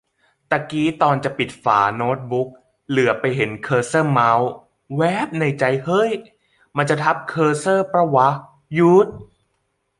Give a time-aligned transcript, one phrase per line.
[0.51, 2.49] ตะกี้ตอนจะปิดฝาโน๊ตบุ๊ก
[2.89, 4.49] เหลือบไปเห็นเคอร์เซอร์เมาส์
[4.95, 6.11] แว๊บในใจ เฮ้ย
[6.77, 8.29] มันจะทับเคอร์เซอร์ป่าววะ
[8.73, 9.09] หยู๊ดดด